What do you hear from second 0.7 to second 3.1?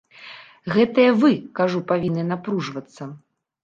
Гэтыя вы, кажу, павінны напружвацца.